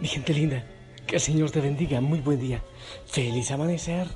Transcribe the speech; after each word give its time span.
Mi 0.00 0.08
gente 0.08 0.32
linda, 0.32 0.64
que 1.06 1.16
el 1.16 1.20
Señor 1.20 1.50
te 1.50 1.60
bendiga. 1.60 2.00
Muy 2.00 2.20
buen 2.20 2.40
día. 2.40 2.62
Feliz 3.04 3.50
amanecer. 3.50 4.06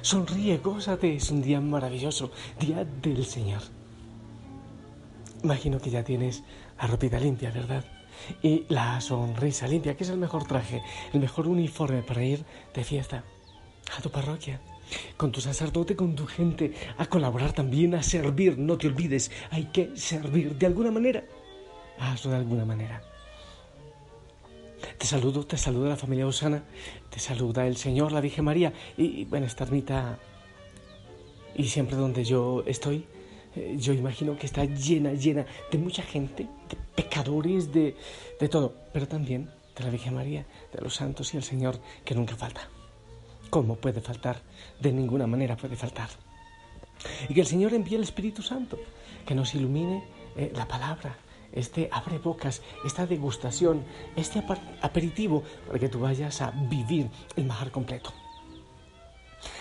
Sonríe, 0.00 0.58
gózate. 0.58 1.16
Es 1.16 1.32
un 1.32 1.42
día 1.42 1.60
maravilloso. 1.60 2.30
Día 2.60 2.84
del 3.02 3.26
Señor. 3.26 3.60
Imagino 5.42 5.80
que 5.80 5.90
ya 5.90 6.04
tienes 6.04 6.44
la 6.80 6.86
ropita 6.86 7.18
limpia, 7.18 7.50
¿verdad? 7.50 7.84
Y 8.40 8.66
la 8.68 9.00
sonrisa 9.00 9.66
limpia, 9.66 9.96
que 9.96 10.04
es 10.04 10.10
el 10.10 10.18
mejor 10.18 10.46
traje, 10.46 10.80
el 11.12 11.18
mejor 11.18 11.48
uniforme 11.48 12.02
para 12.02 12.22
ir 12.22 12.44
de 12.72 12.84
fiesta 12.84 13.24
a 13.98 14.00
tu 14.00 14.12
parroquia. 14.12 14.60
Con 15.16 15.32
tu 15.32 15.40
sacerdote, 15.40 15.96
con 15.96 16.14
tu 16.14 16.26
gente, 16.26 16.72
a 16.98 17.06
colaborar 17.06 17.52
también, 17.52 17.96
a 17.96 18.04
servir. 18.04 18.58
No 18.58 18.78
te 18.78 18.86
olvides, 18.86 19.32
hay 19.50 19.64
que 19.72 19.96
servir 19.96 20.56
de 20.56 20.66
alguna 20.66 20.92
manera. 20.92 21.24
Hazlo 21.98 22.30
de 22.30 22.36
alguna 22.36 22.64
manera. 22.64 23.02
Te 24.98 25.06
saludo, 25.06 25.44
te 25.44 25.56
saluda 25.56 25.90
la 25.90 25.96
familia 25.96 26.26
Osana, 26.26 26.62
te 27.10 27.18
saluda 27.18 27.66
el 27.66 27.76
Señor, 27.76 28.12
la 28.12 28.20
Virgen 28.20 28.44
María 28.44 28.72
y, 28.96 29.24
bueno, 29.24 29.46
esta 29.46 29.64
ermita 29.64 30.18
y 31.54 31.64
siempre 31.64 31.96
donde 31.96 32.24
yo 32.24 32.62
estoy, 32.66 33.04
eh, 33.54 33.76
yo 33.78 33.92
imagino 33.92 34.36
que 34.36 34.46
está 34.46 34.64
llena, 34.64 35.12
llena 35.12 35.46
de 35.70 35.78
mucha 35.78 36.02
gente, 36.02 36.44
de 36.44 36.76
pecadores, 36.96 37.72
de, 37.72 37.96
de 38.40 38.48
todo, 38.48 38.74
pero 38.92 39.06
también 39.06 39.50
de 39.76 39.84
la 39.84 39.90
Virgen 39.90 40.14
María, 40.14 40.46
de 40.72 40.80
los 40.80 40.94
santos 40.94 41.34
y 41.34 41.36
el 41.36 41.42
Señor 41.42 41.78
que 42.04 42.14
nunca 42.14 42.36
falta. 42.36 42.68
¿Cómo 43.50 43.76
puede 43.76 44.00
faltar? 44.00 44.40
De 44.80 44.92
ninguna 44.92 45.26
manera 45.26 45.56
puede 45.56 45.76
faltar. 45.76 46.08
Y 47.28 47.34
que 47.34 47.40
el 47.40 47.46
Señor 47.46 47.74
envíe 47.74 47.96
el 47.96 48.02
Espíritu 48.02 48.42
Santo, 48.42 48.78
que 49.26 49.34
nos 49.34 49.54
ilumine 49.54 50.02
eh, 50.36 50.52
la 50.54 50.66
palabra, 50.66 51.16
este 51.52 51.88
abre 51.92 52.18
bocas, 52.18 52.62
esta 52.84 53.06
degustación, 53.06 53.84
este 54.16 54.42
aperitivo 54.80 55.42
para 55.66 55.78
que 55.78 55.88
tú 55.88 56.00
vayas 56.00 56.40
a 56.42 56.50
vivir 56.50 57.10
el 57.36 57.46
majar 57.46 57.70
completo. 57.70 58.12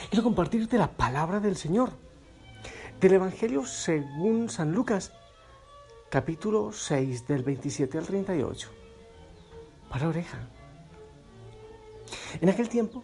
Quiero 0.09 0.23
compartirte 0.23 0.77
la 0.77 0.91
palabra 0.91 1.39
del 1.39 1.55
Señor, 1.55 1.91
del 2.99 3.13
Evangelio 3.13 3.65
según 3.65 4.49
San 4.49 4.73
Lucas, 4.73 5.11
capítulo 6.09 6.71
6, 6.71 7.27
del 7.27 7.43
27 7.43 7.97
al 7.97 8.05
38. 8.05 8.69
Para 9.89 10.07
oreja. 10.07 10.37
En 12.39 12.49
aquel 12.49 12.69
tiempo, 12.69 13.03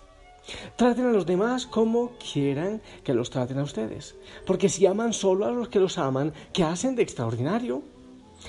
Traten 0.75 1.05
a 1.05 1.11
los 1.11 1.25
demás 1.25 1.65
como 1.65 2.11
quieran 2.17 2.81
que 3.03 3.13
los 3.13 3.29
traten 3.29 3.59
a 3.59 3.63
ustedes, 3.63 4.15
porque 4.45 4.69
si 4.69 4.85
aman 4.85 5.13
solo 5.13 5.45
a 5.45 5.51
los 5.51 5.69
que 5.69 5.79
los 5.79 5.97
aman, 5.97 6.33
¿qué 6.53 6.63
hacen 6.63 6.95
de 6.95 7.03
extraordinario? 7.03 7.83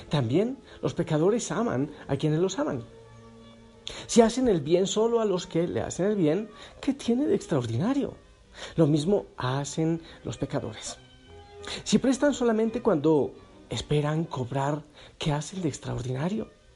También 0.09 0.57
los 0.81 0.93
pecadores 0.93 1.51
aman 1.51 1.91
a 2.07 2.17
quienes 2.17 2.39
los 2.39 2.57
aman. 2.57 2.83
Si 4.07 4.21
hacen 4.21 4.47
el 4.47 4.61
bien 4.61 4.87
solo 4.87 5.19
a 5.19 5.25
los 5.25 5.45
que 5.45 5.67
le 5.67 5.81
hacen 5.81 6.07
el 6.07 6.15
bien, 6.15 6.49
¿qué 6.81 6.93
tiene 6.93 7.27
de 7.27 7.35
extraordinario? 7.35 8.15
Lo 8.75 8.87
mismo 8.87 9.25
hacen 9.37 10.01
los 10.23 10.37
pecadores. 10.37 10.97
Si 11.83 11.97
prestan 11.97 12.33
solamente 12.33 12.81
cuando 12.81 13.33
esperan 13.69 14.25
cobrar, 14.25 14.83
¿qué 15.17 15.31
hacen 15.31 15.61
de 15.61 15.69
extraordinario? 15.69 16.49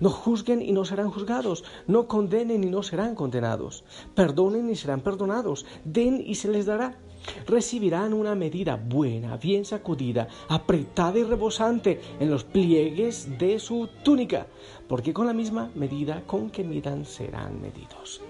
No 0.00 0.10
juzguen 0.10 0.62
y 0.62 0.72
no 0.72 0.84
serán 0.84 1.10
juzgados, 1.10 1.64
no 1.86 2.06
condenen 2.06 2.64
y 2.64 2.68
no 2.68 2.82
serán 2.82 3.14
condenados, 3.14 3.84
perdonen 4.14 4.70
y 4.70 4.76
serán 4.76 5.00
perdonados, 5.00 5.66
den 5.84 6.22
y 6.24 6.36
se 6.36 6.48
les 6.48 6.66
dará. 6.66 6.98
Recibirán 7.46 8.12
una 8.12 8.34
medida 8.34 8.76
buena, 8.76 9.36
bien 9.36 9.64
sacudida, 9.64 10.28
apretada 10.48 11.18
y 11.18 11.24
rebosante 11.24 12.00
en 12.20 12.30
los 12.30 12.44
pliegues 12.44 13.38
de 13.38 13.58
su 13.58 13.88
túnica, 14.04 14.46
porque 14.86 15.12
con 15.12 15.26
la 15.26 15.32
misma 15.32 15.70
medida 15.74 16.22
con 16.26 16.50
que 16.50 16.62
midan 16.62 17.04
serán 17.04 17.60
medidos. 17.60 18.20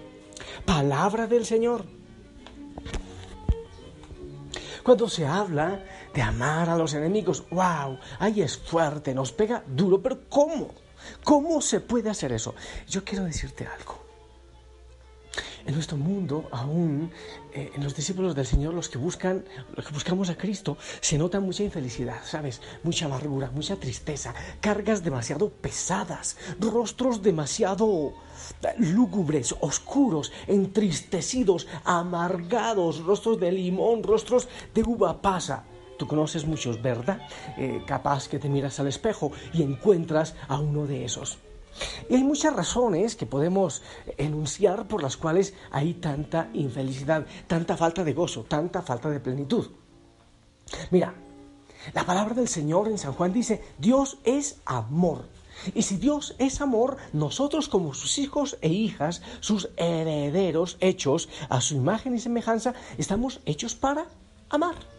Palabra 0.64 1.26
del 1.26 1.44
Señor. 1.44 1.84
Cuando 4.82 5.08
se 5.08 5.26
habla 5.26 5.84
de 6.14 6.22
amar 6.22 6.70
a 6.70 6.76
los 6.76 6.94
enemigos, 6.94 7.44
wow, 7.50 7.98
ahí 8.20 8.40
es 8.40 8.56
fuerte, 8.56 9.14
nos 9.14 9.32
pega 9.32 9.64
duro, 9.66 10.00
pero 10.00 10.20
¿cómo? 10.28 10.68
¿Cómo 11.24 11.60
se 11.60 11.80
puede 11.80 12.10
hacer 12.10 12.32
eso? 12.32 12.54
Yo 12.88 13.04
quiero 13.04 13.24
decirte 13.24 13.66
algo. 13.66 14.06
En 15.66 15.74
nuestro 15.74 15.96
mundo, 15.96 16.48
aún 16.52 17.10
eh, 17.52 17.72
en 17.74 17.82
los 17.82 17.96
discípulos 17.96 18.36
del 18.36 18.46
Señor, 18.46 18.72
los 18.72 18.88
que 18.88 18.98
buscan, 18.98 19.44
los 19.74 19.84
que 19.84 19.92
buscamos 19.92 20.30
a 20.30 20.36
Cristo, 20.36 20.78
se 21.00 21.18
nota 21.18 21.40
mucha 21.40 21.64
infelicidad, 21.64 22.20
¿sabes? 22.24 22.60
Mucha 22.84 23.06
amargura, 23.06 23.50
mucha 23.50 23.74
tristeza, 23.74 24.32
cargas 24.60 25.02
demasiado 25.02 25.50
pesadas, 25.50 26.36
rostros 26.60 27.20
demasiado 27.20 28.14
lúgubres, 28.78 29.56
oscuros, 29.60 30.30
entristecidos, 30.46 31.66
amargados, 31.84 33.04
rostros 33.04 33.40
de 33.40 33.50
limón, 33.50 34.04
rostros 34.04 34.48
de 34.72 34.82
uva 34.84 35.20
pasa. 35.20 35.64
Tú 35.98 36.06
conoces 36.06 36.46
muchos, 36.46 36.82
¿verdad? 36.82 37.20
Eh, 37.56 37.82
capaz 37.86 38.28
que 38.28 38.38
te 38.38 38.48
miras 38.48 38.78
al 38.80 38.88
espejo 38.88 39.32
y 39.52 39.62
encuentras 39.62 40.34
a 40.48 40.58
uno 40.58 40.86
de 40.86 41.04
esos. 41.04 41.38
Y 42.08 42.14
hay 42.14 42.24
muchas 42.24 42.54
razones 42.54 43.16
que 43.16 43.26
podemos 43.26 43.82
enunciar 44.16 44.86
por 44.88 45.02
las 45.02 45.16
cuales 45.16 45.54
hay 45.70 45.94
tanta 45.94 46.48
infelicidad, 46.54 47.26
tanta 47.46 47.76
falta 47.76 48.04
de 48.04 48.12
gozo, 48.12 48.44
tanta 48.44 48.82
falta 48.82 49.10
de 49.10 49.20
plenitud. 49.20 49.68
Mira, 50.90 51.14
la 51.94 52.04
palabra 52.04 52.34
del 52.34 52.48
Señor 52.48 52.88
en 52.88 52.98
San 52.98 53.12
Juan 53.12 53.32
dice, 53.32 53.62
Dios 53.78 54.18
es 54.24 54.60
amor. 54.64 55.24
Y 55.74 55.82
si 55.82 55.96
Dios 55.96 56.34
es 56.38 56.60
amor, 56.60 56.98
nosotros 57.12 57.68
como 57.68 57.94
sus 57.94 58.18
hijos 58.18 58.58
e 58.60 58.68
hijas, 58.68 59.22
sus 59.40 59.70
herederos 59.76 60.76
hechos 60.80 61.28
a 61.48 61.60
su 61.60 61.74
imagen 61.74 62.14
y 62.14 62.18
semejanza, 62.18 62.74
estamos 62.98 63.40
hechos 63.46 63.74
para 63.74 64.06
amar 64.50 64.95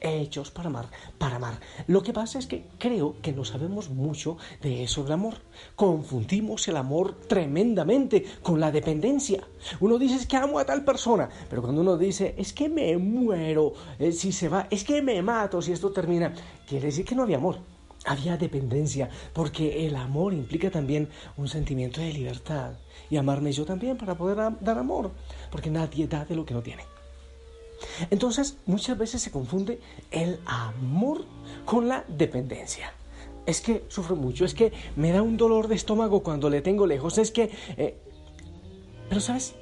hechos 0.00 0.50
para 0.50 0.68
amar, 0.68 0.86
para 1.18 1.36
amar. 1.36 1.60
Lo 1.86 2.02
que 2.02 2.12
pasa 2.12 2.38
es 2.38 2.46
que 2.46 2.66
creo 2.78 3.16
que 3.22 3.32
no 3.32 3.44
sabemos 3.44 3.90
mucho 3.90 4.36
de 4.62 4.82
eso 4.82 5.02
del 5.02 5.12
amor. 5.12 5.34
Confundimos 5.76 6.66
el 6.68 6.76
amor 6.76 7.14
tremendamente 7.28 8.24
con 8.42 8.60
la 8.60 8.70
dependencia. 8.70 9.46
Uno 9.80 9.98
dice 9.98 10.16
es 10.16 10.26
que 10.26 10.36
amo 10.36 10.58
a 10.58 10.64
tal 10.64 10.84
persona, 10.84 11.28
pero 11.48 11.62
cuando 11.62 11.80
uno 11.82 11.96
dice 11.96 12.34
es 12.36 12.52
que 12.52 12.68
me 12.68 12.96
muero 12.96 13.72
eh, 13.98 14.12
si 14.12 14.32
se 14.32 14.48
va, 14.48 14.66
es 14.70 14.84
que 14.84 15.02
me 15.02 15.22
mato 15.22 15.60
si 15.62 15.72
esto 15.72 15.90
termina, 15.90 16.32
quiere 16.66 16.86
decir 16.86 17.04
que 17.04 17.14
no 17.14 17.22
había 17.22 17.36
amor. 17.36 17.58
había 18.06 18.38
dependencia, 18.38 19.10
porque 19.34 19.86
el 19.86 19.94
amor 19.94 20.32
implica 20.32 20.70
también 20.70 21.10
un 21.36 21.48
sentimiento 21.48 22.00
de 22.00 22.12
libertad. 22.12 22.72
Y 23.10 23.18
amarme 23.18 23.52
yo 23.52 23.64
también 23.66 23.98
para 23.98 24.14
poder 24.14 24.38
dar 24.60 24.78
amor, 24.78 25.10
porque 25.50 25.70
nadie 25.70 26.06
da 26.06 26.24
de 26.24 26.34
lo 26.34 26.46
que 26.46 26.54
no 26.54 26.62
tiene. 26.62 26.99
Entonces, 28.10 28.58
muchas 28.66 28.96
veces 28.98 29.22
se 29.22 29.30
confunde 29.30 29.80
el 30.10 30.38
amor 30.46 31.24
con 31.64 31.88
la 31.88 32.04
dependencia. 32.08 32.92
Es 33.46 33.60
que 33.60 33.84
sufro 33.88 34.16
mucho, 34.16 34.44
es 34.44 34.54
que 34.54 34.72
me 34.96 35.12
da 35.12 35.22
un 35.22 35.36
dolor 35.36 35.68
de 35.68 35.74
estómago 35.74 36.22
cuando 36.22 36.50
le 36.50 36.62
tengo 36.62 36.86
lejos, 36.86 37.18
es 37.18 37.30
que... 37.30 37.50
Eh, 37.76 37.96
pero 39.08 39.20
sabes, 39.20 39.54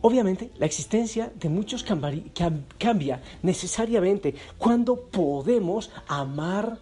Obviamente, 0.00 0.50
la 0.58 0.66
existencia 0.66 1.32
de 1.36 1.48
muchos 1.48 1.84
cambia 1.84 3.22
necesariamente 3.42 4.34
cuando 4.58 4.96
podemos 4.96 5.90
amar 6.08 6.78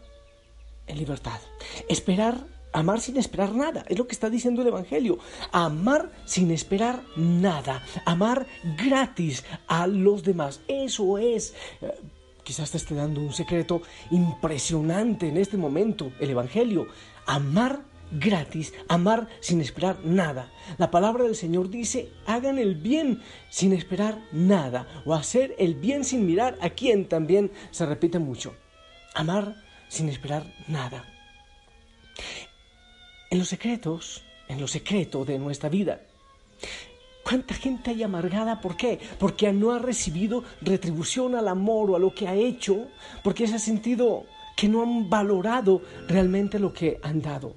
en 0.86 0.98
libertad. 0.98 1.40
Esperar, 1.88 2.46
amar 2.72 3.00
sin 3.00 3.16
esperar 3.16 3.54
nada, 3.54 3.84
es 3.88 3.98
lo 3.98 4.06
que 4.06 4.14
está 4.14 4.30
diciendo 4.30 4.62
el 4.62 4.68
Evangelio. 4.68 5.18
Amar 5.52 6.12
sin 6.24 6.50
esperar 6.50 7.02
nada, 7.16 7.82
amar 8.04 8.46
gratis 8.78 9.44
a 9.66 9.86
los 9.86 10.22
demás. 10.22 10.60
Eso 10.68 11.18
es... 11.18 11.54
Eh, 11.80 11.92
quizás 12.42 12.70
te 12.70 12.78
esté 12.78 12.94
dando 12.94 13.20
un 13.20 13.32
secreto 13.32 13.82
impresionante 14.10 15.28
en 15.28 15.36
este 15.36 15.56
momento, 15.56 16.12
el 16.20 16.30
Evangelio. 16.30 16.86
Amar 17.26 17.82
gratis, 18.10 18.72
amar 18.88 19.28
sin 19.40 19.60
esperar 19.60 20.00
nada. 20.04 20.50
La 20.78 20.90
palabra 20.90 21.24
del 21.24 21.36
Señor 21.36 21.70
dice, 21.70 22.10
hagan 22.26 22.58
el 22.58 22.74
bien 22.74 23.22
sin 23.50 23.72
esperar 23.72 24.20
nada, 24.32 25.02
o 25.04 25.14
hacer 25.14 25.54
el 25.58 25.74
bien 25.74 26.04
sin 26.04 26.26
mirar 26.26 26.58
a 26.60 26.70
quien 26.70 27.06
también 27.06 27.52
se 27.70 27.86
repite 27.86 28.18
mucho. 28.18 28.54
Amar 29.14 29.56
sin 29.88 30.08
esperar 30.08 30.44
nada. 30.66 31.04
En 33.30 33.38
los 33.38 33.48
secretos, 33.48 34.22
en 34.48 34.60
lo 34.60 34.66
secreto 34.66 35.24
de 35.24 35.38
nuestra 35.38 35.68
vida, 35.68 36.00
¿Cuánta 37.22 37.54
gente 37.54 37.90
hay 37.90 38.02
amargada? 38.02 38.60
¿Por 38.60 38.76
qué? 38.76 38.98
Porque 39.18 39.52
no 39.52 39.72
ha 39.72 39.78
recibido 39.78 40.42
retribución 40.62 41.34
al 41.34 41.48
amor 41.48 41.90
o 41.90 41.96
a 41.96 41.98
lo 41.98 42.14
que 42.14 42.26
ha 42.26 42.34
hecho, 42.34 42.88
porque 43.22 43.46
se 43.46 43.56
ha 43.56 43.58
sentido 43.58 44.24
que 44.56 44.68
no 44.68 44.82
han 44.82 45.08
valorado 45.08 45.82
realmente 46.08 46.58
lo 46.58 46.72
que 46.72 46.98
han 47.02 47.20
dado. 47.20 47.54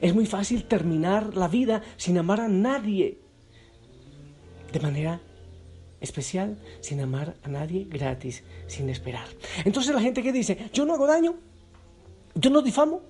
Es 0.00 0.14
muy 0.14 0.24
fácil 0.24 0.64
terminar 0.64 1.36
la 1.36 1.48
vida 1.48 1.82
sin 1.96 2.16
amar 2.16 2.40
a 2.40 2.48
nadie. 2.48 3.18
De 4.72 4.80
manera 4.80 5.20
especial, 6.00 6.58
sin 6.80 7.00
amar 7.00 7.36
a 7.42 7.48
nadie 7.48 7.86
gratis, 7.88 8.44
sin 8.66 8.88
esperar. 8.88 9.26
Entonces 9.64 9.94
la 9.94 10.00
gente 10.00 10.22
que 10.22 10.32
dice, 10.32 10.70
yo 10.72 10.86
no 10.86 10.94
hago 10.94 11.06
daño, 11.06 11.34
yo 12.34 12.50
no 12.50 12.62
difamo, 12.62 13.02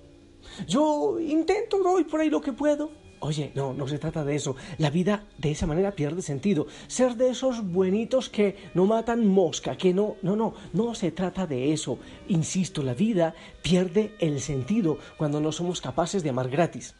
yo 0.66 1.18
intento, 1.20 1.82
doy 1.82 2.04
por 2.04 2.20
ahí 2.20 2.30
lo 2.30 2.40
que 2.40 2.52
puedo, 2.52 2.90
Oye, 3.20 3.50
no, 3.54 3.72
no 3.72 3.88
se 3.88 3.98
trata 3.98 4.24
de 4.24 4.34
eso. 4.34 4.56
La 4.78 4.90
vida 4.90 5.24
de 5.38 5.50
esa 5.50 5.66
manera 5.66 5.92
pierde 5.92 6.20
sentido. 6.20 6.66
Ser 6.86 7.16
de 7.16 7.30
esos 7.30 7.64
buenitos 7.64 8.28
que 8.28 8.56
no 8.74 8.84
matan 8.84 9.26
mosca, 9.26 9.76
que 9.76 9.94
no, 9.94 10.16
no, 10.22 10.36
no, 10.36 10.54
no 10.72 10.94
se 10.94 11.10
trata 11.12 11.46
de 11.46 11.72
eso. 11.72 11.98
Insisto, 12.28 12.82
la 12.82 12.94
vida 12.94 13.34
pierde 13.62 14.14
el 14.18 14.40
sentido 14.40 14.98
cuando 15.16 15.40
no 15.40 15.50
somos 15.50 15.80
capaces 15.80 16.22
de 16.22 16.30
amar 16.30 16.50
gratis. 16.50 16.94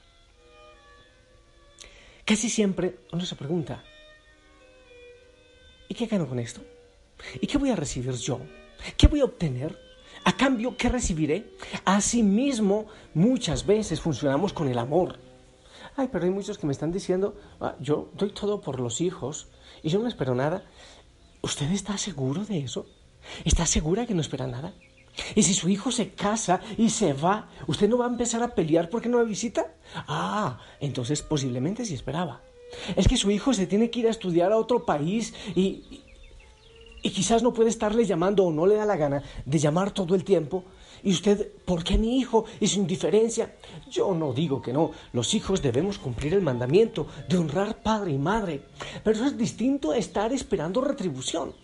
Casi 2.25 2.49
siempre 2.49 2.99
uno 3.12 3.25
se 3.25 3.37
pregunta, 3.37 3.84
¿y 5.88 5.94
qué 5.94 6.06
gano 6.06 6.26
con 6.26 6.40
esto? 6.40 6.60
¿Y 7.40 7.46
qué 7.46 7.56
voy 7.56 7.70
a 7.70 7.76
recibir 7.76 8.14
yo? 8.14 8.40
¿Qué 8.96 9.06
voy 9.06 9.20
a 9.20 9.26
obtener? 9.26 9.85
¿A 10.26 10.32
cambio 10.37 10.76
qué 10.76 10.90
recibiré? 10.90 11.56
Asimismo, 11.84 12.87
muchas 13.14 13.64
veces 13.64 14.00
funcionamos 14.00 14.52
con 14.52 14.69
el 14.69 14.78
amor 14.78 15.19
ay, 15.96 16.08
pero 16.12 16.25
hay 16.25 16.31
muchos 16.31 16.58
que 16.58 16.67
me 16.67 16.73
están 16.73 16.93
diciendo, 16.93 17.34
ah, 17.61 17.75
yo 17.81 18.11
doy 18.14 18.31
todo 18.31 18.61
por 18.61 18.81
los 18.81 19.00
hijos 19.00 19.49
y 19.82 19.88
yo 19.88 19.99
no 19.99 20.08
espero 20.08 20.34
nada. 20.34 20.62
¿Usted 21.43 21.70
está 21.73 21.96
seguro 21.99 22.44
de 22.44 22.61
eso? 22.61 22.87
¿Está 23.44 23.67
segura 23.67 24.06
que 24.06 24.14
no 24.14 24.20
espera 24.20 24.46
nada? 24.46 24.75
Y 25.34 25.43
si 25.43 25.55
su 25.55 25.69
hijo 25.69 25.90
se 25.90 26.11
casa 26.11 26.61
y 26.76 26.90
se 26.90 27.14
va, 27.14 27.49
¿usted 27.67 27.88
no 27.88 27.99
va 27.99 28.05
a 28.05 28.11
empezar 28.11 28.43
a 28.43 28.55
pelear 28.55 28.90
porque 28.90 29.08
no 29.08 29.19
me 29.19 29.25
visita? 29.25 29.75
Ah, 29.94 30.61
entonces 30.81 31.23
posiblemente 31.23 31.84
sí 31.87 31.94
esperaba. 31.94 32.43
Es 32.96 33.08
que 33.08 33.17
su 33.17 33.31
hijo 33.31 33.55
se 33.55 33.67
tiene 33.67 33.90
que 33.90 34.00
ir 34.00 34.06
a 34.08 34.11
estudiar 34.11 34.52
a 34.52 34.58
otro 34.58 34.84
país 34.84 35.32
y, 35.55 36.02
y 37.06 37.10
quizás 37.10 37.42
no 37.42 37.52
puede 37.52 37.70
estarle 37.70 38.04
llamando 38.04 38.44
o 38.44 38.52
no 38.52 38.66
le 38.66 38.74
da 38.74 38.84
la 38.84 38.96
gana 38.96 39.22
de 39.44 39.58
llamar 39.58 39.92
todo 39.92 40.14
el 40.14 40.24
tiempo 40.24 40.64
¿Y 41.06 41.12
usted, 41.12 41.52
por 41.64 41.84
qué 41.84 41.98
mi 41.98 42.18
hijo 42.18 42.46
y 42.58 42.66
su 42.66 42.80
indiferencia? 42.80 43.54
Yo 43.88 44.12
no 44.12 44.32
digo 44.32 44.60
que 44.60 44.72
no. 44.72 44.90
Los 45.12 45.34
hijos 45.34 45.62
debemos 45.62 45.98
cumplir 45.98 46.34
el 46.34 46.42
mandamiento 46.42 47.06
de 47.28 47.36
honrar 47.36 47.80
padre 47.80 48.10
y 48.10 48.18
madre. 48.18 48.62
Pero 49.04 49.14
eso 49.14 49.26
es 49.26 49.38
distinto 49.38 49.92
a 49.92 49.98
estar 49.98 50.32
esperando 50.32 50.80
retribución. 50.80 51.54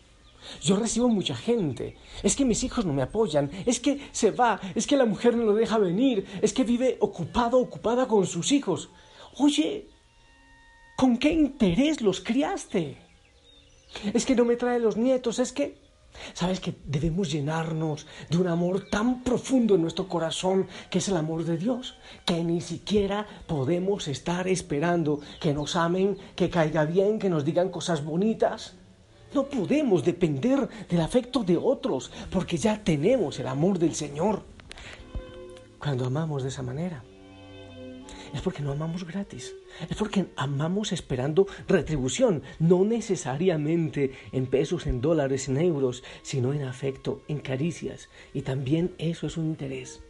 Yo 0.60 0.76
recibo 0.76 1.08
mucha 1.08 1.34
gente. 1.34 1.96
Es 2.22 2.36
que 2.36 2.44
mis 2.44 2.62
hijos 2.62 2.84
no 2.84 2.92
me 2.92 3.02
apoyan. 3.02 3.50
Es 3.66 3.80
que 3.80 4.08
se 4.12 4.30
va. 4.30 4.60
Es 4.76 4.86
que 4.86 4.96
la 4.96 5.06
mujer 5.06 5.36
no 5.36 5.42
lo 5.42 5.54
deja 5.54 5.76
venir. 5.76 6.24
Es 6.40 6.52
que 6.52 6.62
vive 6.62 6.96
ocupado, 7.00 7.58
ocupada 7.58 8.06
con 8.06 8.26
sus 8.26 8.52
hijos. 8.52 8.90
Oye, 9.38 9.88
¿con 10.96 11.16
qué 11.16 11.32
interés 11.32 12.00
los 12.00 12.20
criaste? 12.20 13.01
Es 14.12 14.26
que 14.26 14.34
no 14.34 14.44
me 14.44 14.56
trae 14.56 14.78
los 14.78 14.96
nietos. 14.96 15.38
Es 15.38 15.52
que 15.52 15.82
Sabes 16.34 16.60
que 16.60 16.74
debemos 16.84 17.30
llenarnos 17.30 18.06
de 18.28 18.38
un 18.38 18.46
amor 18.46 18.88
tan 18.90 19.22
profundo 19.22 19.74
en 19.74 19.82
nuestro 19.82 20.08
corazón, 20.08 20.66
que 20.90 20.98
es 20.98 21.08
el 21.08 21.16
amor 21.16 21.44
de 21.44 21.56
Dios, 21.56 21.96
que 22.24 22.44
ni 22.44 22.60
siquiera 22.60 23.26
podemos 23.46 24.08
estar 24.08 24.46
esperando 24.46 25.20
que 25.40 25.54
nos 25.54 25.76
amen, 25.76 26.16
que 26.36 26.50
caiga 26.50 26.84
bien, 26.84 27.18
que 27.18 27.30
nos 27.30 27.44
digan 27.44 27.70
cosas 27.70 28.04
bonitas. 28.04 28.74
No 29.34 29.46
podemos 29.46 30.04
depender 30.04 30.68
del 30.88 31.00
afecto 31.00 31.42
de 31.42 31.56
otros, 31.56 32.10
porque 32.30 32.58
ya 32.58 32.82
tenemos 32.84 33.38
el 33.38 33.46
amor 33.46 33.78
del 33.78 33.94
Señor. 33.94 34.42
Cuando 35.78 36.06
amamos 36.06 36.42
de 36.42 36.50
esa 36.50 36.62
manera, 36.62 37.02
es 38.32 38.40
porque 38.40 38.62
no 38.62 38.72
amamos 38.72 39.06
gratis, 39.06 39.54
es 39.88 39.96
porque 39.96 40.26
amamos 40.36 40.92
esperando 40.92 41.46
retribución, 41.68 42.42
no 42.58 42.84
necesariamente 42.84 44.12
en 44.32 44.46
pesos, 44.46 44.86
en 44.86 45.00
dólares, 45.00 45.48
en 45.48 45.58
euros, 45.58 46.02
sino 46.22 46.52
en 46.52 46.62
afecto, 46.62 47.22
en 47.28 47.40
caricias, 47.40 48.08
y 48.32 48.42
también 48.42 48.94
eso 48.98 49.26
es 49.26 49.36
un 49.36 49.46
interés. 49.46 50.02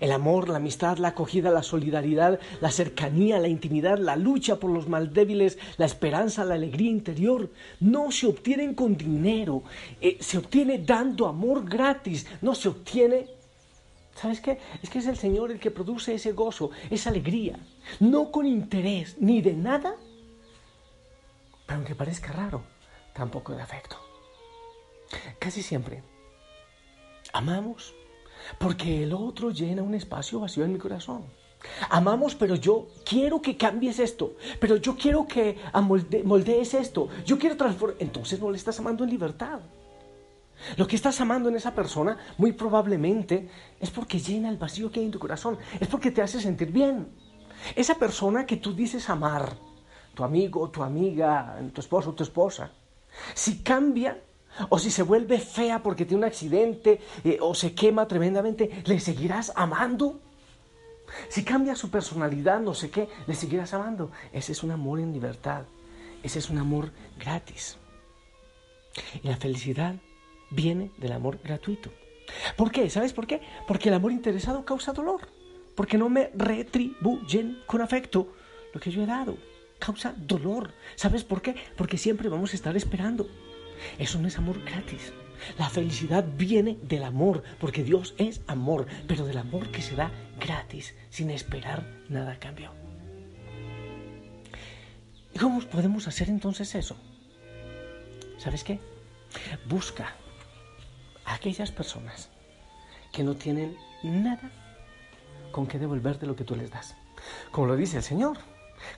El 0.00 0.12
amor, 0.12 0.48
la 0.48 0.56
amistad, 0.56 0.96
la 0.96 1.08
acogida, 1.08 1.50
la 1.50 1.62
solidaridad, 1.62 2.40
la 2.60 2.70
cercanía, 2.70 3.38
la 3.38 3.48
intimidad, 3.48 3.98
la 3.98 4.16
lucha 4.16 4.56
por 4.56 4.70
los 4.70 4.88
más 4.88 5.12
débiles, 5.12 5.58
la 5.76 5.84
esperanza, 5.84 6.44
la 6.44 6.54
alegría 6.54 6.90
interior, 6.90 7.50
no 7.80 8.10
se 8.10 8.26
obtienen 8.26 8.74
con 8.74 8.96
dinero, 8.96 9.62
eh, 10.00 10.16
se 10.20 10.38
obtiene 10.38 10.78
dando 10.78 11.26
amor 11.26 11.68
gratis, 11.68 12.26
no 12.40 12.54
se 12.54 12.68
obtiene 12.68 13.26
¿Sabes 14.20 14.40
qué? 14.40 14.58
Es 14.82 14.90
que 14.90 14.98
es 14.98 15.06
el 15.06 15.16
Señor 15.16 15.52
el 15.52 15.60
que 15.60 15.70
produce 15.70 16.12
ese 16.12 16.32
gozo, 16.32 16.70
esa 16.90 17.10
alegría, 17.10 17.56
no 18.00 18.32
con 18.32 18.46
interés 18.46 19.16
ni 19.20 19.40
de 19.40 19.52
nada, 19.52 19.94
pero 21.66 21.76
aunque 21.76 21.94
parezca 21.94 22.32
raro, 22.32 22.62
tampoco 23.14 23.54
de 23.54 23.62
afecto. 23.62 23.96
Casi 25.38 25.62
siempre 25.62 26.02
amamos 27.32 27.94
porque 28.58 29.04
el 29.04 29.12
otro 29.12 29.50
llena 29.50 29.82
un 29.82 29.94
espacio 29.94 30.40
vacío 30.40 30.64
en 30.64 30.72
mi 30.72 30.78
corazón. 30.80 31.24
Amamos, 31.88 32.34
pero 32.34 32.56
yo 32.56 32.88
quiero 33.04 33.40
que 33.40 33.56
cambies 33.56 34.00
esto, 34.00 34.34
pero 34.58 34.76
yo 34.76 34.96
quiero 34.96 35.28
que 35.28 35.58
moldees 36.24 36.74
esto, 36.74 37.08
yo 37.24 37.38
quiero 37.38 37.56
transformar. 37.56 37.96
Entonces 38.00 38.40
no 38.40 38.50
le 38.50 38.56
estás 38.56 38.80
amando 38.80 39.04
en 39.04 39.10
libertad. 39.10 39.60
Lo 40.76 40.86
que 40.86 40.96
estás 40.96 41.20
amando 41.20 41.48
en 41.48 41.56
esa 41.56 41.74
persona 41.74 42.18
muy 42.36 42.52
probablemente 42.52 43.48
es 43.80 43.90
porque 43.90 44.18
llena 44.18 44.48
el 44.48 44.56
vacío 44.56 44.90
que 44.90 45.00
hay 45.00 45.06
en 45.06 45.12
tu 45.12 45.18
corazón, 45.18 45.58
es 45.78 45.88
porque 45.88 46.10
te 46.10 46.22
hace 46.22 46.40
sentir 46.40 46.72
bien. 46.72 47.08
Esa 47.74 47.94
persona 47.94 48.46
que 48.46 48.56
tú 48.56 48.72
dices 48.74 49.08
amar, 49.08 49.56
tu 50.14 50.24
amigo, 50.24 50.68
tu 50.70 50.82
amiga, 50.82 51.58
tu 51.72 51.80
esposo, 51.80 52.12
tu 52.12 52.22
esposa, 52.22 52.72
si 53.34 53.62
cambia 53.62 54.20
o 54.68 54.78
si 54.78 54.90
se 54.90 55.02
vuelve 55.02 55.38
fea 55.38 55.82
porque 55.82 56.04
tiene 56.04 56.24
un 56.24 56.28
accidente 56.28 57.00
eh, 57.24 57.38
o 57.40 57.54
se 57.54 57.74
quema 57.74 58.06
tremendamente, 58.06 58.82
¿le 58.84 58.98
seguirás 58.98 59.52
amando? 59.54 60.20
Si 61.28 61.44
cambia 61.44 61.74
su 61.74 61.90
personalidad, 61.90 62.60
no 62.60 62.74
sé 62.74 62.90
qué, 62.90 63.08
¿le 63.26 63.34
seguirás 63.34 63.72
amando? 63.74 64.10
Ese 64.32 64.52
es 64.52 64.62
un 64.62 64.70
amor 64.72 65.00
en 65.00 65.12
libertad, 65.12 65.62
ese 66.22 66.38
es 66.38 66.50
un 66.50 66.58
amor 66.58 66.92
gratis. 67.18 67.78
Y 69.22 69.28
la 69.28 69.36
felicidad 69.36 69.94
viene 70.50 70.90
del 70.98 71.12
amor 71.12 71.40
gratuito. 71.42 71.90
¿Por 72.56 72.70
qué? 72.70 72.90
¿Sabes 72.90 73.12
por 73.12 73.26
qué? 73.26 73.40
Porque 73.66 73.88
el 73.88 73.94
amor 73.94 74.12
interesado 74.12 74.64
causa 74.64 74.92
dolor. 74.92 75.28
Porque 75.74 75.98
no 75.98 76.08
me 76.08 76.30
retribuyen 76.34 77.60
con 77.66 77.80
afecto 77.80 78.34
lo 78.72 78.80
que 78.80 78.90
yo 78.90 79.02
he 79.02 79.06
dado. 79.06 79.36
Causa 79.78 80.14
dolor. 80.16 80.74
¿Sabes 80.96 81.24
por 81.24 81.40
qué? 81.40 81.54
Porque 81.76 81.98
siempre 81.98 82.28
vamos 82.28 82.52
a 82.52 82.56
estar 82.56 82.76
esperando. 82.76 83.28
Eso 83.98 84.18
no 84.18 84.28
es 84.28 84.38
amor 84.38 84.62
gratis. 84.64 85.12
La 85.56 85.70
felicidad 85.70 86.24
viene 86.36 86.78
del 86.82 87.04
amor, 87.04 87.44
porque 87.60 87.84
Dios 87.84 88.14
es 88.18 88.40
amor, 88.48 88.86
pero 89.06 89.24
del 89.24 89.38
amor 89.38 89.70
que 89.70 89.82
se 89.82 89.94
da 89.94 90.10
gratis, 90.40 90.96
sin 91.10 91.30
esperar 91.30 91.86
nada 92.08 92.32
a 92.32 92.38
cambio. 92.40 92.72
¿Y 95.32 95.38
cómo 95.38 95.60
podemos 95.60 96.08
hacer 96.08 96.28
entonces 96.28 96.74
eso? 96.74 96.96
¿Sabes 98.38 98.64
qué? 98.64 98.80
Busca 99.68 100.16
a 101.28 101.34
aquellas 101.34 101.70
personas 101.70 102.30
que 103.12 103.22
no 103.22 103.34
tienen 103.34 103.76
nada 104.02 104.50
con 105.52 105.66
que 105.66 105.78
devolverte 105.78 106.26
lo 106.26 106.34
que 106.34 106.44
tú 106.44 106.56
les 106.56 106.70
das. 106.70 106.96
Como 107.50 107.66
lo 107.66 107.76
dice 107.76 107.98
el 107.98 108.02
Señor, 108.02 108.38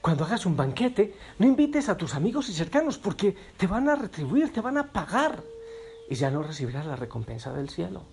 cuando 0.01 0.25
hagas 0.25 0.47
un 0.47 0.57
banquete, 0.57 1.17
no 1.39 1.47
invites 1.47 1.89
a 1.89 1.97
tus 1.97 2.15
amigos 2.15 2.49
y 2.49 2.53
cercanos 2.53 2.99
porque 2.99 3.37
te 3.57 3.67
van 3.67 3.89
a 3.89 3.97
retribuir, 3.97 4.53
te 4.53 4.61
van 4.61 4.79
a 4.79 4.93
pagar 4.93 5.43
y 6.09 6.15
ya 6.15 6.31
no 6.31 6.43
recibirás 6.43 6.87
la 6.87 6.97
recompensa 6.97 7.53
del 7.53 7.69
cielo. 7.69 8.05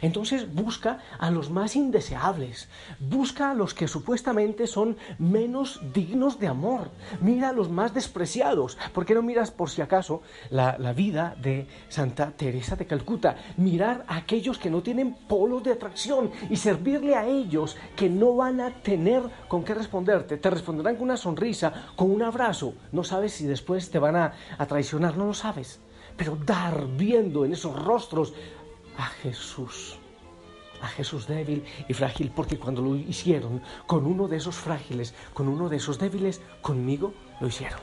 Entonces 0.00 0.52
busca 0.52 0.98
a 1.18 1.30
los 1.30 1.50
más 1.50 1.76
indeseables, 1.76 2.68
busca 2.98 3.50
a 3.50 3.54
los 3.54 3.74
que 3.74 3.88
supuestamente 3.88 4.66
son 4.66 4.96
menos 5.18 5.80
dignos 5.92 6.38
de 6.38 6.48
amor, 6.48 6.90
mira 7.20 7.50
a 7.50 7.52
los 7.52 7.70
más 7.70 7.94
despreciados. 7.94 8.78
¿Por 8.92 9.04
qué 9.04 9.14
no 9.14 9.22
miras 9.22 9.50
por 9.50 9.70
si 9.70 9.82
acaso 9.82 10.22
la, 10.50 10.76
la 10.78 10.92
vida 10.92 11.36
de 11.40 11.66
Santa 11.88 12.30
Teresa 12.32 12.76
de 12.76 12.86
Calcuta? 12.86 13.36
Mirar 13.56 14.04
a 14.08 14.16
aquellos 14.16 14.58
que 14.58 14.70
no 14.70 14.82
tienen 14.82 15.14
polos 15.14 15.62
de 15.62 15.72
atracción 15.72 16.30
y 16.50 16.56
servirle 16.56 17.14
a 17.14 17.26
ellos 17.26 17.76
que 17.96 18.08
no 18.08 18.36
van 18.36 18.60
a 18.60 18.70
tener 18.82 19.22
con 19.48 19.64
qué 19.64 19.74
responderte. 19.74 20.36
Te 20.36 20.50
responderán 20.50 20.96
con 20.96 21.04
una 21.04 21.16
sonrisa, 21.16 21.72
con 21.96 22.10
un 22.10 22.22
abrazo. 22.22 22.74
No 22.92 23.04
sabes 23.04 23.32
si 23.32 23.46
después 23.46 23.90
te 23.90 23.98
van 23.98 24.16
a, 24.16 24.32
a 24.58 24.66
traicionar, 24.66 25.16
no 25.16 25.26
lo 25.26 25.34
sabes. 25.34 25.80
Pero 26.16 26.36
dar 26.36 26.86
viendo 26.96 27.44
en 27.44 27.52
esos 27.52 27.82
rostros 27.82 28.34
a 29.02 29.06
Jesús, 29.06 29.96
a 30.80 30.86
Jesús 30.86 31.26
débil 31.26 31.64
y 31.88 31.92
frágil, 31.92 32.30
porque 32.30 32.56
cuando 32.56 32.82
lo 32.82 32.94
hicieron 32.94 33.60
con 33.84 34.06
uno 34.06 34.28
de 34.28 34.36
esos 34.36 34.54
frágiles, 34.54 35.12
con 35.34 35.48
uno 35.48 35.68
de 35.68 35.76
esos 35.78 35.98
débiles, 35.98 36.40
conmigo 36.60 37.12
lo 37.40 37.48
hicieron. 37.48 37.80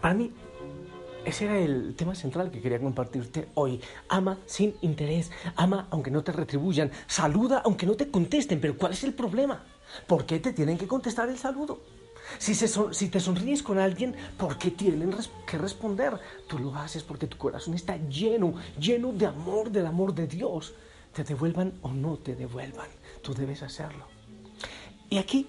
Para 0.00 0.14
mí, 0.14 0.32
ese 1.24 1.44
era 1.44 1.58
el 1.58 1.94
tema 1.94 2.16
central 2.16 2.50
que 2.50 2.60
quería 2.60 2.80
compartirte 2.80 3.48
hoy. 3.54 3.80
Ama 4.08 4.38
sin 4.46 4.74
interés, 4.80 5.30
ama 5.54 5.86
aunque 5.90 6.10
no 6.10 6.24
te 6.24 6.32
retribuyan, 6.32 6.90
saluda 7.06 7.62
aunque 7.64 7.86
no 7.86 7.94
te 7.94 8.10
contesten, 8.10 8.60
pero 8.60 8.76
¿cuál 8.76 8.92
es 8.92 9.04
el 9.04 9.14
problema? 9.14 9.62
¿Por 10.08 10.26
qué 10.26 10.40
te 10.40 10.52
tienen 10.52 10.76
que 10.76 10.88
contestar 10.88 11.28
el 11.28 11.38
saludo? 11.38 11.80
Si, 12.38 13.08
te 13.08 13.20
sonríes 13.20 13.62
con 13.62 13.78
alguien, 13.78 14.14
¿por 14.36 14.58
qué 14.58 14.70
tienen 14.70 15.14
que 15.46 15.58
responder? 15.58 16.18
Tú 16.48 16.58
lo 16.58 16.74
haces 16.74 17.02
porque 17.02 17.26
tu 17.26 17.36
corazón 17.36 17.74
está 17.74 17.96
lleno, 17.96 18.54
lleno 18.78 19.12
de 19.12 19.26
amor, 19.26 19.70
del 19.70 19.86
amor 19.86 20.14
de 20.14 20.26
Dios. 20.26 20.74
Te 21.12 21.24
devuelvan 21.24 21.74
o 21.82 21.92
no 21.92 22.16
te 22.18 22.34
devuelvan, 22.36 22.88
tú 23.22 23.34
debes 23.34 23.62
hacerlo. 23.62 24.06
Y 25.08 25.18
aquí 25.18 25.48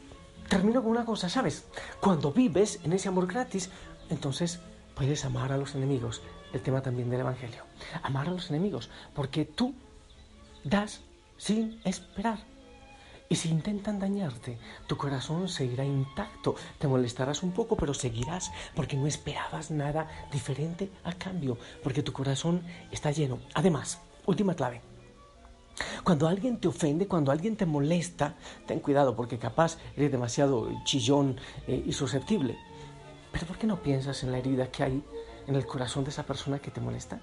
termino 0.50 0.82
con 0.82 0.92
una 0.92 1.06
cosa, 1.06 1.30
¿sabes? 1.30 1.66
Cuando 2.00 2.32
vives 2.32 2.80
en 2.84 2.94
ese 2.94 3.08
amor 3.08 3.28
gratis, 3.28 3.70
entonces 4.10 4.60
puedes 4.96 5.24
amar 5.24 5.52
a 5.52 5.58
los 5.58 5.76
enemigos. 5.76 6.22
El 6.52 6.62
tema 6.62 6.82
también 6.82 7.10
del 7.10 7.22
Evangelio. 7.22 7.64
Amar 8.04 8.28
a 8.28 8.32
los 8.32 8.50
enemigos, 8.50 8.90
porque 9.14 9.46
tú 9.46 9.74
das 10.64 11.02
sin 11.38 11.80
esperar. 11.86 12.51
Y 13.32 13.38
si 13.38 13.48
intentan 13.48 13.98
dañarte, 13.98 14.58
tu 14.88 14.98
corazón 14.98 15.48
seguirá 15.48 15.86
intacto. 15.86 16.54
Te 16.78 16.90
molestarás 16.90 17.44
un 17.44 17.54
poco, 17.54 17.78
pero 17.78 17.94
seguirás 17.94 18.52
porque 18.76 18.98
no 18.98 19.08
esperabas 19.08 19.72
nada 19.72 20.10
diferente 20.34 20.92
a 21.06 21.14
cambio, 21.14 21.58
porque 21.82 22.04
tu 22.04 22.12
corazón 22.12 22.62
está 22.92 23.10
lleno. 23.12 23.40
Además, 23.54 24.02
última 24.26 24.54
clave. 24.54 24.82
Cuando 26.04 26.28
alguien 26.28 26.60
te 26.60 26.68
ofende, 26.68 27.08
cuando 27.08 27.32
alguien 27.32 27.56
te 27.56 27.66
molesta, 27.66 28.36
ten 28.68 28.82
cuidado 28.82 29.16
porque 29.16 29.40
capaz 29.40 29.78
eres 29.96 30.12
demasiado 30.12 30.70
chillón 30.84 31.40
eh, 31.68 31.86
y 31.86 31.94
susceptible. 31.94 32.58
Pero 33.32 33.48
¿por 33.48 33.58
qué 33.58 33.66
no 33.66 33.82
piensas 33.82 34.24
en 34.24 34.34
la 34.34 34.40
herida 34.40 34.70
que 34.70 34.84
hay 34.84 35.04
en 35.48 35.56
el 35.56 35.66
corazón 35.66 36.04
de 36.04 36.10
esa 36.10 36.24
persona 36.24 36.60
que 36.60 36.70
te 36.70 36.82
molesta? 36.82 37.22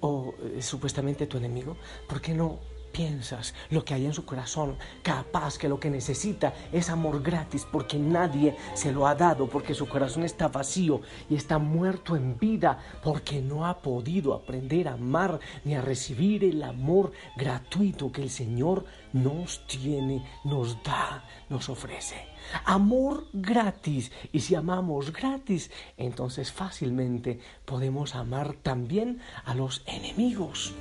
O 0.00 0.32
eh, 0.40 0.62
supuestamente 0.62 1.26
tu 1.26 1.36
enemigo. 1.36 1.76
¿Por 2.08 2.22
qué 2.22 2.32
no 2.32 2.71
piensas, 2.92 3.54
lo 3.70 3.84
que 3.84 3.94
hay 3.94 4.06
en 4.06 4.12
su 4.12 4.24
corazón, 4.24 4.76
capaz 5.02 5.58
que 5.58 5.68
lo 5.68 5.80
que 5.80 5.90
necesita 5.90 6.54
es 6.72 6.90
amor 6.90 7.22
gratis 7.22 7.66
porque 7.70 7.98
nadie 7.98 8.56
se 8.74 8.92
lo 8.92 9.06
ha 9.06 9.14
dado, 9.14 9.48
porque 9.48 9.74
su 9.74 9.88
corazón 9.88 10.22
está 10.22 10.48
vacío 10.48 11.00
y 11.28 11.34
está 11.34 11.58
muerto 11.58 12.16
en 12.16 12.38
vida, 12.38 12.78
porque 13.02 13.40
no 13.40 13.66
ha 13.66 13.80
podido 13.80 14.34
aprender 14.34 14.88
a 14.88 14.94
amar 14.94 15.40
ni 15.64 15.74
a 15.74 15.80
recibir 15.80 16.44
el 16.44 16.62
amor 16.62 17.12
gratuito 17.36 18.12
que 18.12 18.22
el 18.22 18.30
Señor 18.30 18.84
nos 19.12 19.66
tiene, 19.66 20.24
nos 20.44 20.82
da, 20.82 21.24
nos 21.48 21.68
ofrece. 21.68 22.32
Amor 22.64 23.26
gratis. 23.32 24.10
Y 24.32 24.40
si 24.40 24.54
amamos 24.54 25.12
gratis, 25.12 25.70
entonces 25.96 26.52
fácilmente 26.52 27.40
podemos 27.64 28.14
amar 28.14 28.54
también 28.54 29.20
a 29.44 29.54
los 29.54 29.82
enemigos. 29.86 30.74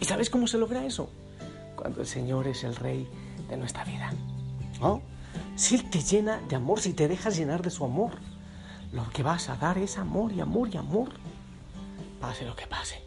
¿Y 0.00 0.04
sabes 0.04 0.30
cómo 0.30 0.46
se 0.46 0.58
logra 0.58 0.84
eso? 0.84 1.10
Cuando 1.86 2.00
el 2.00 2.08
Señor 2.08 2.48
es 2.48 2.64
el 2.64 2.74
Rey 2.74 3.08
de 3.48 3.56
nuestra 3.56 3.84
vida. 3.84 4.10
¿No? 4.80 5.02
Si 5.54 5.76
Él 5.76 5.88
te 5.88 6.00
llena 6.00 6.40
de 6.48 6.56
amor, 6.56 6.80
si 6.80 6.94
te 6.94 7.06
dejas 7.06 7.36
llenar 7.36 7.62
de 7.62 7.70
su 7.70 7.84
amor, 7.84 8.10
lo 8.90 9.08
que 9.10 9.22
vas 9.22 9.48
a 9.50 9.54
dar 9.54 9.78
es 9.78 9.96
amor 9.96 10.32
y 10.32 10.40
amor 10.40 10.68
y 10.74 10.78
amor, 10.78 11.10
pase 12.20 12.44
lo 12.44 12.56
que 12.56 12.66
pase. 12.66 13.00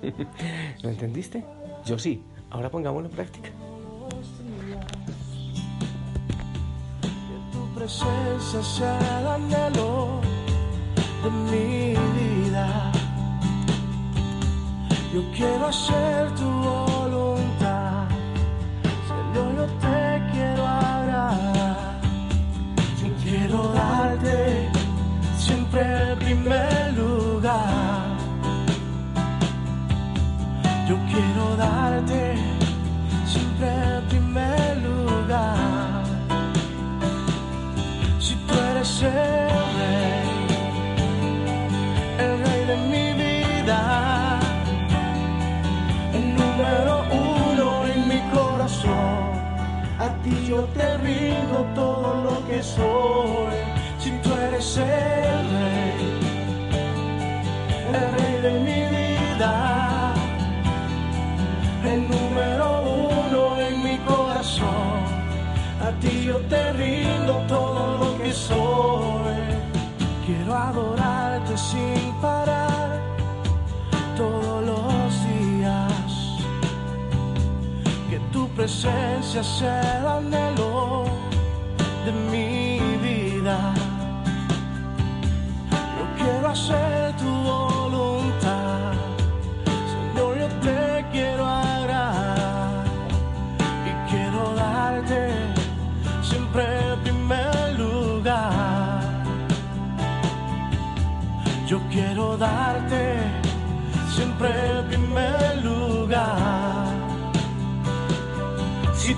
¿Lo 0.82 0.90
entendiste? 0.90 1.44
Yo 1.84 1.98
sí. 1.98 2.22
Ahora 2.50 2.70
pongámoslo 2.70 3.08
en 3.08 3.16
práctica. 3.16 3.50
Que 7.00 7.52
tu 7.52 7.74
presencia 7.74 8.62
sea 8.62 9.20
el 9.20 9.26
anhelo 9.26 10.20
de 11.24 11.30
mi 11.50 11.94
vida. 12.44 12.92
Yo 15.12 15.20
quiero 15.34 15.66
hacer 15.66 16.32
tu 16.36 16.91
siempre 25.72 26.10
el 26.10 26.18
primer 26.18 26.71
A 65.82 65.90
ti 66.00 66.24
yo 66.26 66.36
te 66.48 66.72
rindo 66.74 67.34
todo 67.48 67.98
lo 67.98 68.18
que 68.18 68.32
soy. 68.32 69.34
Quiero 70.24 70.54
adorarte 70.54 71.58
sin 71.58 72.12
parar 72.20 73.00
todos 74.16 74.64
los 74.64 75.08
días. 75.26 76.02
Que 78.08 78.18
tu 78.32 78.48
presencia 78.50 79.42
sea 79.42 79.98
el 79.98 80.06
anhelo 80.06 81.04
de 82.04 82.12
mi 82.30 82.78
vida. 83.06 83.58
Yo 85.98 86.04
quiero 86.16 86.48
hacer 86.48 87.01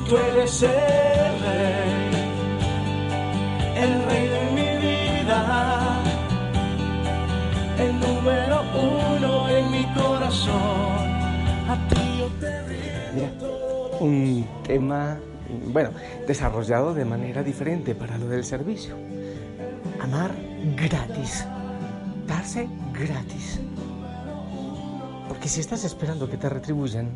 tú 0.08 0.16
eres 0.16 0.62
el 0.62 0.70
rey, 1.44 2.10
el 3.76 4.04
rey 4.04 4.28
de 4.28 4.42
mi 4.56 4.70
vida, 4.86 6.02
el 7.78 8.00
número 8.00 8.62
uno 8.74 9.48
en 9.48 9.74
Mira, 13.14 13.30
un 14.00 14.44
tema, 14.64 15.18
bueno, 15.66 15.90
desarrollado 16.26 16.92
de 16.94 17.04
manera 17.04 17.42
diferente 17.42 17.94
para 17.94 18.18
lo 18.18 18.26
del 18.26 18.44
servicio. 18.44 18.96
Amar 20.00 20.32
gratis. 20.76 21.46
Darse 22.26 22.68
gratis. 22.92 23.60
Porque 25.28 25.48
si 25.48 25.60
estás 25.60 25.84
esperando 25.84 26.28
que 26.28 26.36
te 26.36 26.48
retribuyan, 26.48 27.10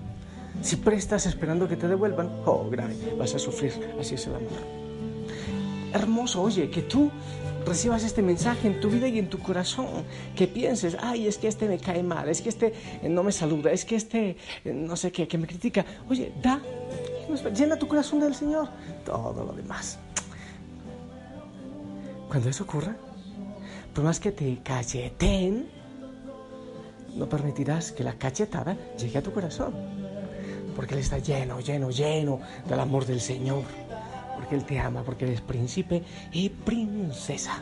si 0.62 0.76
prestas 0.76 1.26
esperando 1.26 1.68
que 1.68 1.76
te 1.76 1.88
devuelvan, 1.88 2.30
oh, 2.44 2.68
grave, 2.68 2.94
vas 3.18 3.34
a 3.34 3.38
sufrir. 3.38 3.72
Así 4.00 4.14
es 4.14 4.26
el 4.26 4.34
amor. 4.34 4.78
Hermoso, 5.92 6.42
oye, 6.42 6.70
que 6.70 6.82
tú 6.82 7.10
recibas 7.68 8.02
este 8.04 8.22
mensaje 8.22 8.66
en 8.66 8.80
tu 8.80 8.88
vida 8.90 9.08
y 9.08 9.18
en 9.18 9.28
tu 9.28 9.38
corazón, 9.38 10.04
que 10.34 10.48
pienses, 10.48 10.96
ay, 11.00 11.26
es 11.26 11.38
que 11.38 11.48
este 11.48 11.68
me 11.68 11.78
cae 11.78 12.02
mal, 12.02 12.28
es 12.28 12.40
que 12.40 12.48
este 12.48 12.72
eh, 13.02 13.08
no 13.08 13.22
me 13.22 13.32
saluda, 13.32 13.70
es 13.70 13.84
que 13.84 13.96
este 13.96 14.36
eh, 14.64 14.72
no 14.72 14.96
sé 14.96 15.12
qué, 15.12 15.28
que 15.28 15.38
me 15.38 15.46
critica. 15.46 15.84
Oye, 16.08 16.32
da, 16.42 16.60
llena 17.54 17.76
tu 17.76 17.86
corazón 17.86 18.20
del 18.20 18.34
Señor, 18.34 18.68
todo 19.04 19.44
lo 19.44 19.52
demás. 19.52 19.98
Cuando 22.28 22.48
eso 22.48 22.64
ocurra, 22.64 22.96
por 23.94 24.04
más 24.04 24.20
que 24.20 24.32
te 24.32 24.58
cacheten, 24.62 25.68
no 27.16 27.28
permitirás 27.28 27.92
que 27.92 28.04
la 28.04 28.14
cachetada 28.14 28.76
llegue 28.98 29.18
a 29.18 29.22
tu 29.22 29.32
corazón, 29.32 29.74
porque 30.78 30.94
Él 30.94 31.00
está 31.00 31.18
lleno, 31.18 31.58
lleno, 31.58 31.90
lleno 31.90 32.38
del 32.68 32.78
amor 32.78 33.04
del 33.04 33.20
Señor 33.20 33.64
porque 34.38 34.54
Él 34.54 34.64
te 34.64 34.78
ama, 34.78 35.02
porque 35.02 35.24
eres 35.24 35.40
príncipe 35.40 36.04
y 36.30 36.48
princesa. 36.48 37.60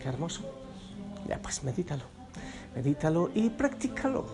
Qué 0.00 0.08
hermoso. 0.08 0.42
Ya 1.26 1.42
pues 1.42 1.64
medítalo, 1.64 2.04
medítalo 2.76 3.32
y 3.34 3.50
practícalo. 3.50 4.26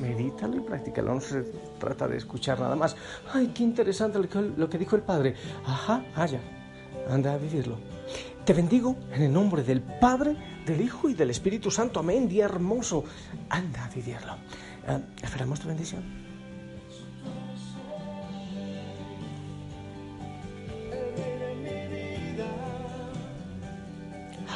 Medítalo 0.00 0.56
y 0.56 0.60
practícalo. 0.60 1.14
No 1.14 1.20
se 1.20 1.42
trata 1.78 2.08
de 2.08 2.16
escuchar 2.16 2.58
nada 2.60 2.76
más. 2.76 2.96
Ay, 3.30 3.48
qué 3.54 3.62
interesante 3.62 4.18
lo 4.18 4.70
que, 4.70 4.78
dijo 4.78 4.96
el 4.96 5.02
Padre. 5.02 5.34
Ajá, 5.66 6.02
allá. 6.16 6.40
Anda 7.10 7.34
a 7.34 7.36
vivirlo. 7.36 7.76
Te 8.46 8.54
bendigo 8.54 8.96
en 9.12 9.24
el 9.24 9.32
nombre 9.32 9.62
del 9.62 9.82
Padre, 9.82 10.34
del 10.64 10.80
Hijo 10.80 11.10
y 11.10 11.14
del 11.14 11.28
Espíritu 11.28 11.70
Santo. 11.70 12.00
Amén. 12.00 12.26
Día 12.26 12.46
hermoso. 12.46 13.04
Anda 13.50 13.84
a 13.84 13.88
vivirlo. 13.90 14.32
Ah, 14.88 15.00
esperamos 15.22 15.60
tu 15.60 15.68
bendición. 15.68 16.23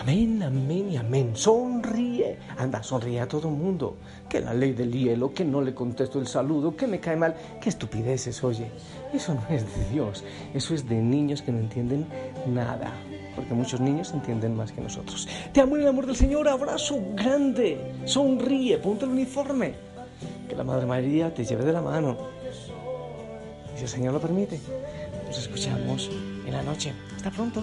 Amén, 0.09 0.43
amén 0.43 0.89
y 0.91 0.97
amén. 0.97 1.33
Sonríe. 1.35 2.39
Anda, 2.57 2.83
sonríe 2.83 3.21
a 3.21 3.29
todo 3.29 3.51
mundo. 3.51 3.99
Que 4.27 4.41
la 4.41 4.55
ley 4.55 4.73
del 4.73 4.91
hielo, 4.91 5.35
que 5.35 5.45
no 5.45 5.61
le 5.61 5.75
contesto 5.75 6.19
el 6.19 6.27
saludo, 6.27 6.75
que 6.75 6.87
me 6.87 6.99
cae 6.99 7.15
mal. 7.15 7.37
Qué 7.61 7.69
estupideces, 7.69 8.43
oye. 8.43 8.71
Eso 9.13 9.35
no 9.35 9.47
es 9.55 9.67
de 9.77 9.91
Dios. 9.91 10.25
Eso 10.55 10.73
es 10.73 10.89
de 10.89 10.95
niños 10.95 11.43
que 11.43 11.53
no 11.53 11.59
entienden 11.59 12.07
nada. 12.47 12.91
Porque 13.37 13.53
muchos 13.53 13.81
niños 13.81 14.11
entienden 14.15 14.57
más 14.57 14.73
que 14.73 14.81
nosotros. 14.81 15.29
Te 15.53 15.61
amo 15.61 15.77
en 15.77 15.83
el 15.83 15.89
amor 15.89 16.07
del 16.07 16.17
Señor. 16.17 16.49
Abrazo 16.49 16.99
grande. 17.15 17.79
Sonríe. 18.07 18.79
Ponte 18.79 19.05
el 19.05 19.11
uniforme. 19.11 19.75
Que 20.49 20.57
la 20.57 20.65
Madre 20.65 20.87
María 20.87 21.35
te 21.35 21.45
lleve 21.45 21.67
de 21.67 21.73
la 21.75 21.83
mano. 21.83 22.17
Si 23.77 23.83
el 23.83 23.89
Señor 23.91 24.15
lo 24.15 24.21
permite, 24.23 24.59
nos 25.27 25.37
escuchamos 25.37 26.11
en 26.47 26.53
la 26.53 26.63
noche. 26.63 26.95
Hasta 27.15 27.31
pronto. 27.31 27.63